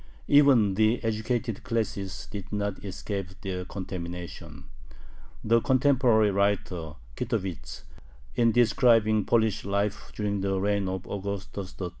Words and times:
Even 0.27 0.73
the 0.73 0.99
educated 1.03 1.63
classes 1.63 2.27
did 2.31 2.51
not 2.51 2.83
escape 2.83 3.39
their 3.41 3.65
contamination. 3.65 4.63
The 5.43 5.61
contemporary 5.61 6.31
writer 6.31 6.93
Kitovich, 7.15 7.83
in 8.33 8.51
describing 8.51 9.25
Polish 9.25 9.63
life 9.63 10.11
during 10.15 10.41
the 10.41 10.59
reign 10.59 10.87
of 10.89 11.05
Augustus 11.05 11.75
III. 11.79 11.89